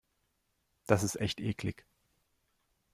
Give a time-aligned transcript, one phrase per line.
[0.87, 1.85] Das ist echt eklig.